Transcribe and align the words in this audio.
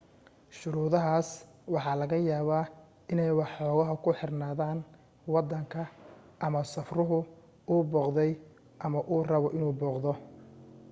shuruudahaas 0.57 1.27
waxa 1.73 1.91
laga 2.01 2.17
yaabaa 2.29 2.61
inay 3.11 3.31
waxoogaa 3.39 3.93
ku 4.03 4.09
xirnaadaan 4.19 4.79
waddanka 5.33 5.81
ama 6.45 6.61
safruhu 6.73 7.19
uu 7.73 7.81
booqday 7.91 8.31
ama 8.85 8.99
uu 9.13 9.21
rabo 9.31 9.47
inuu 9.57 9.73
booqdo 9.81 10.11